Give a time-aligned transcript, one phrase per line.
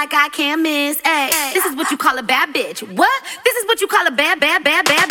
[0.00, 0.96] like I can't miss.
[1.52, 2.80] This is what you call a bad bitch.
[2.80, 3.22] What?
[3.44, 5.09] This is what you call a bad, bad, bad, bad,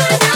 [0.00, 0.29] Bye.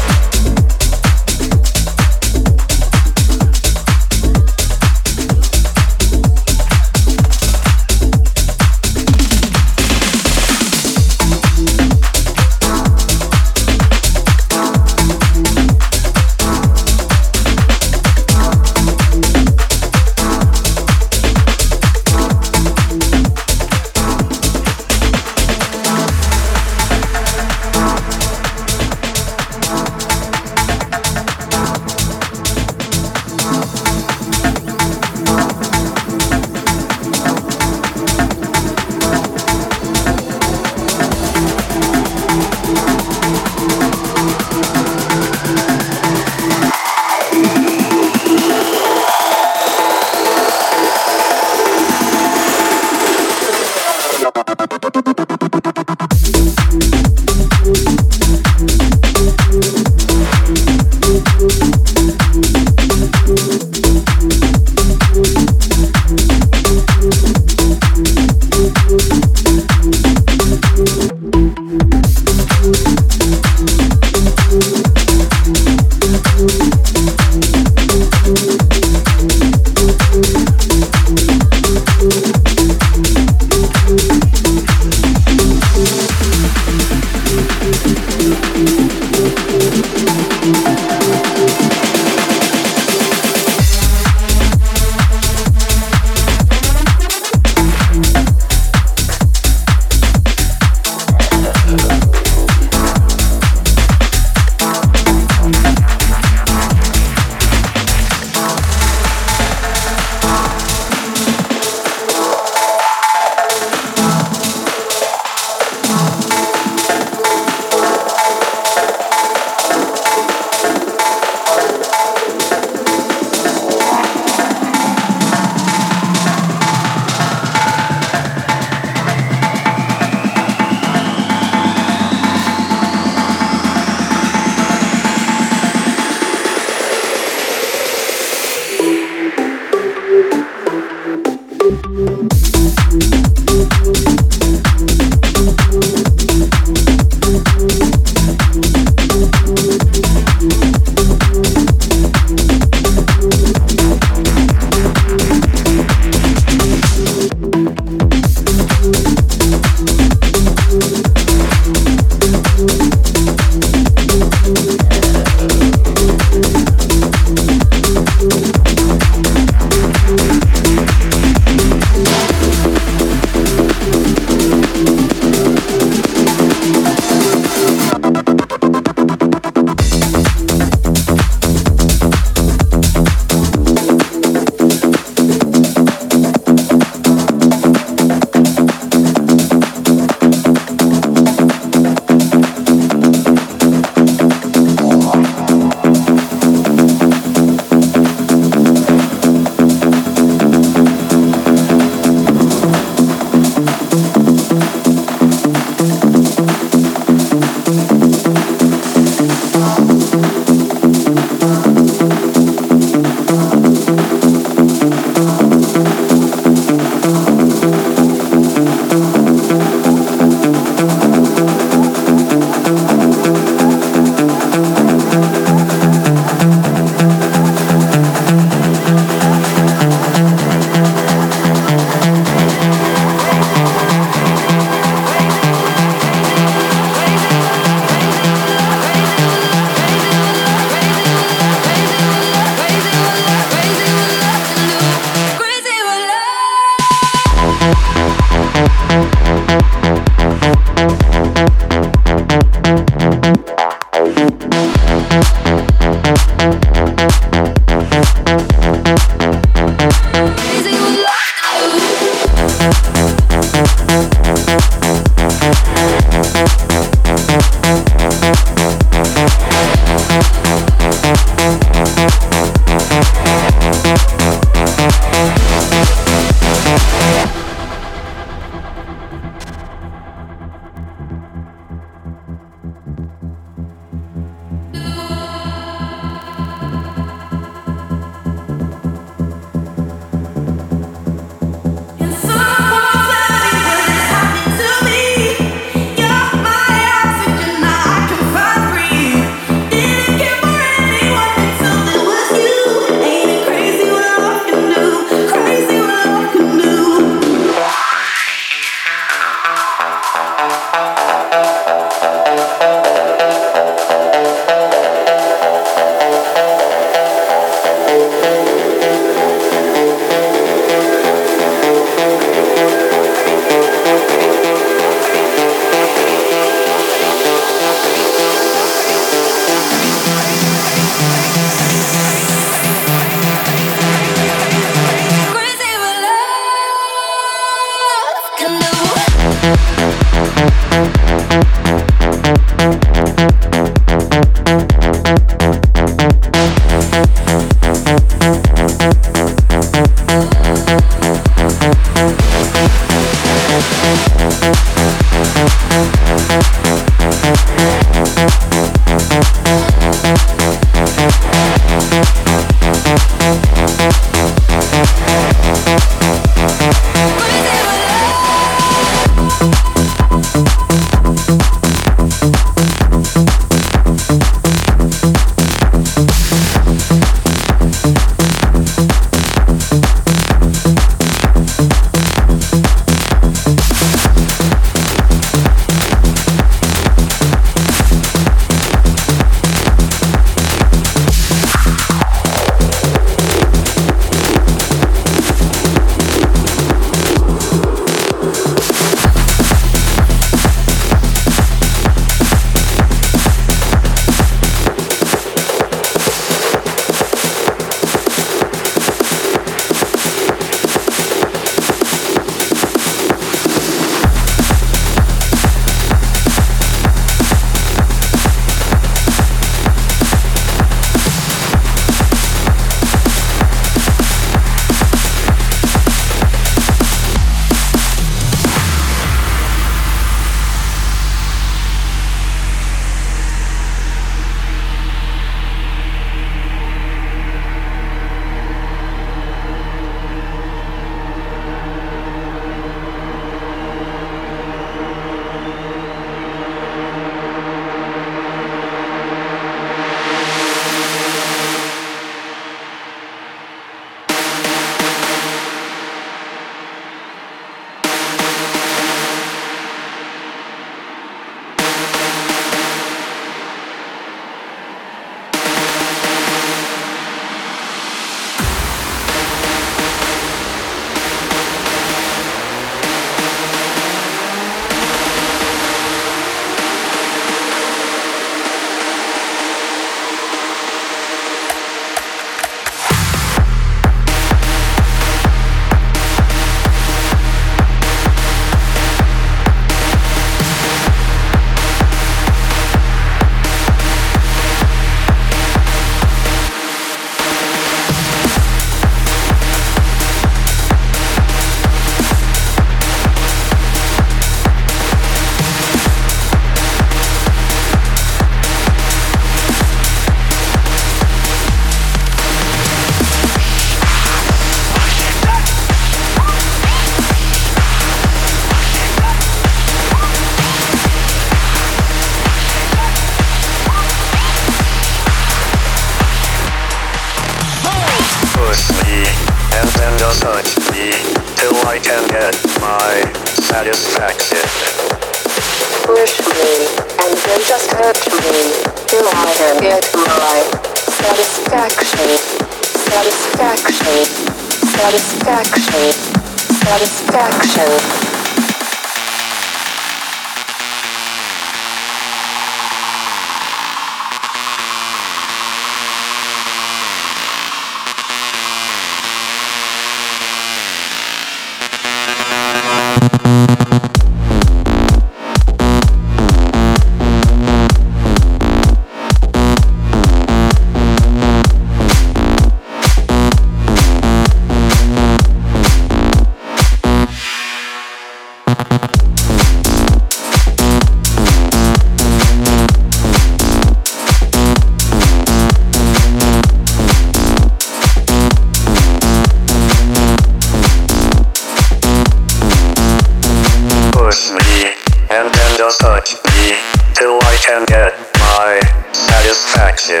[599.32, 600.00] satisfaction.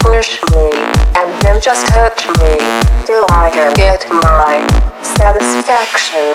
[0.00, 0.70] Push me,
[1.16, 2.56] and then just touch me,
[3.04, 4.64] till I can get my
[5.02, 6.34] satisfaction.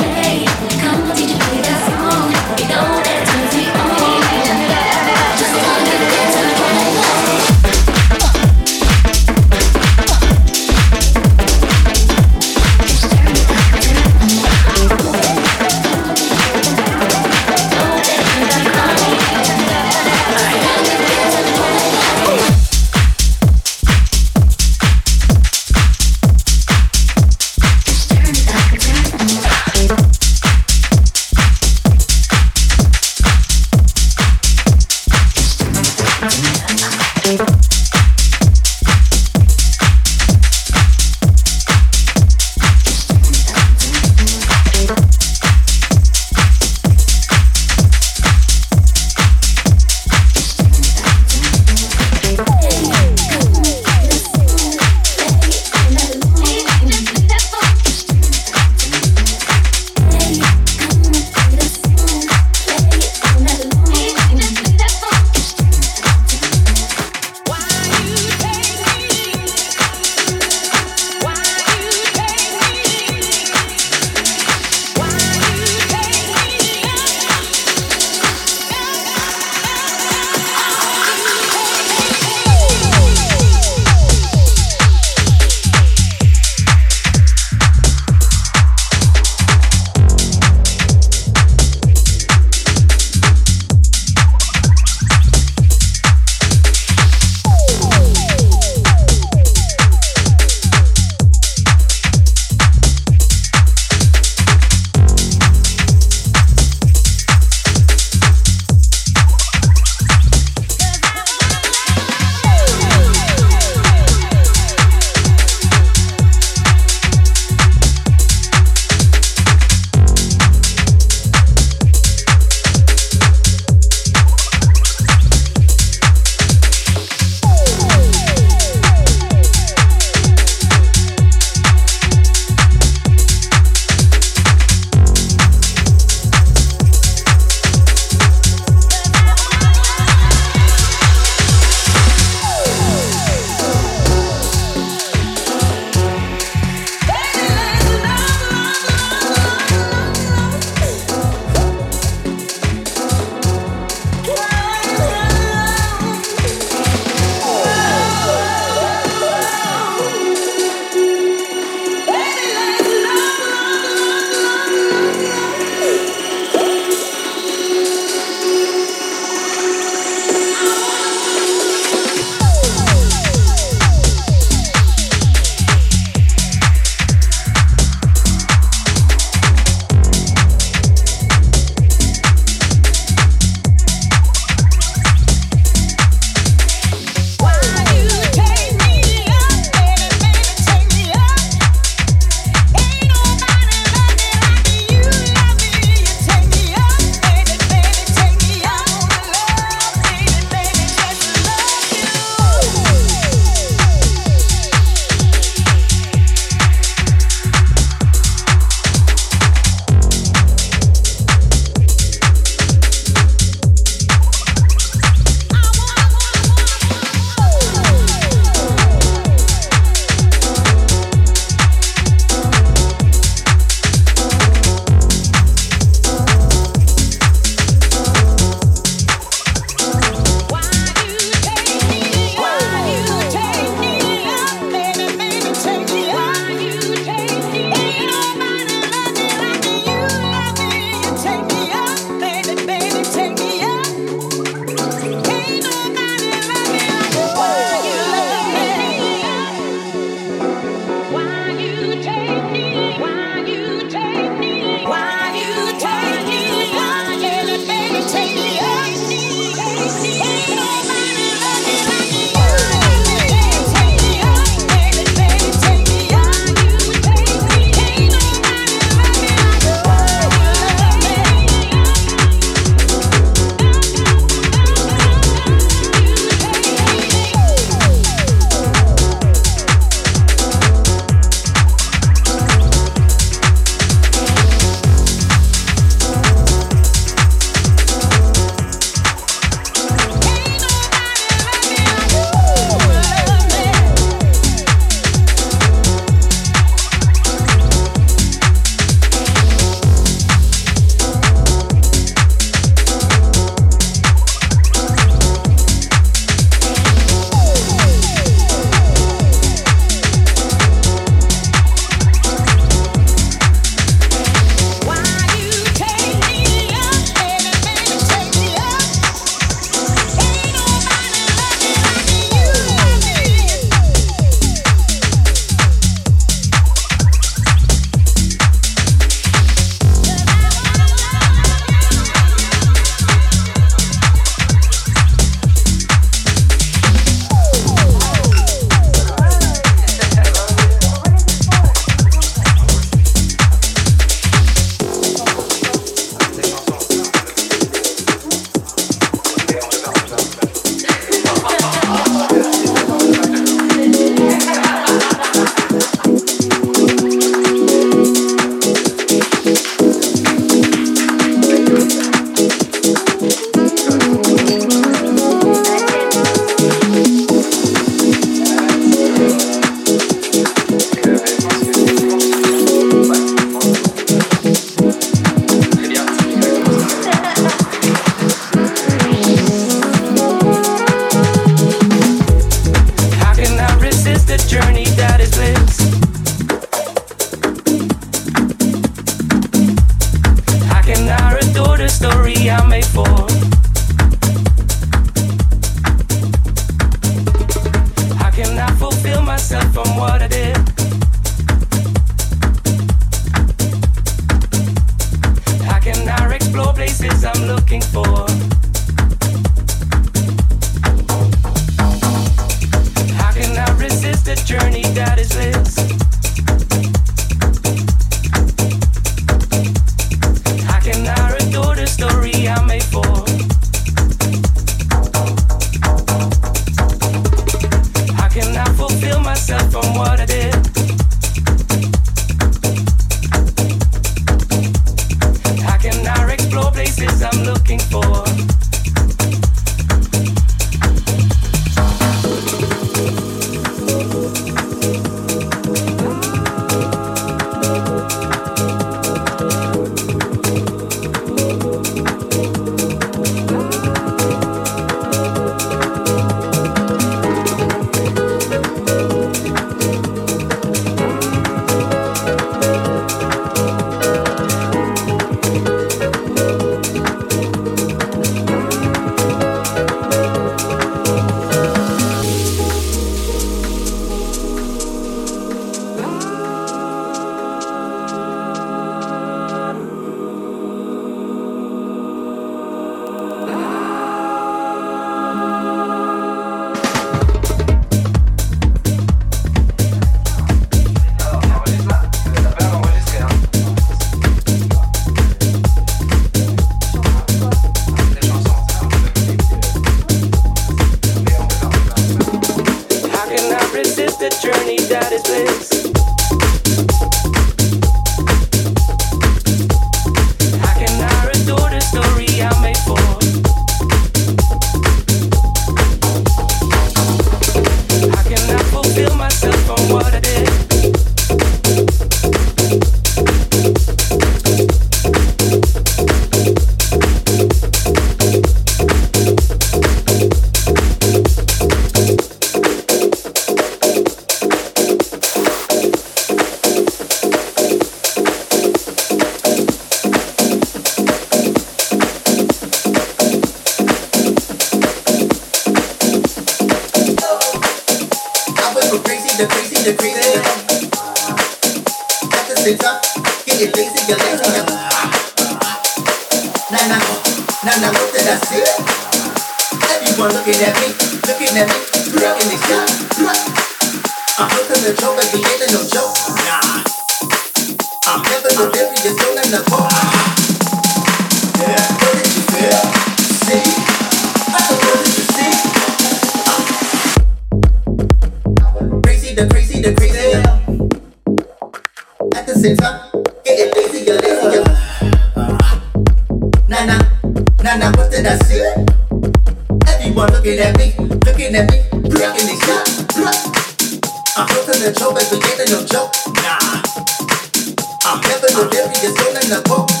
[598.61, 600.00] Rodeo y el.